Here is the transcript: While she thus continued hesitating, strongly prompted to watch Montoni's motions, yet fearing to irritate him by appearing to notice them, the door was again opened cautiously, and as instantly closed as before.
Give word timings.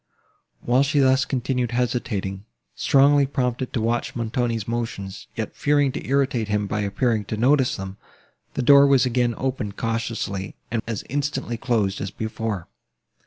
While 0.61 0.81
she 0.81 0.97
thus 0.99 1.25
continued 1.25 1.73
hesitating, 1.73 2.43
strongly 2.73 3.27
prompted 3.27 3.71
to 3.73 3.81
watch 3.81 4.15
Montoni's 4.15 4.67
motions, 4.67 5.27
yet 5.35 5.55
fearing 5.55 5.91
to 5.91 6.03
irritate 6.07 6.47
him 6.47 6.65
by 6.65 6.79
appearing 6.79 7.25
to 7.25 7.37
notice 7.37 7.75
them, 7.75 7.97
the 8.55 8.63
door 8.63 8.87
was 8.87 9.05
again 9.05 9.35
opened 9.37 9.77
cautiously, 9.77 10.55
and 10.71 10.81
as 10.87 11.03
instantly 11.07 11.55
closed 11.55 12.01
as 12.01 12.09
before. 12.09 12.67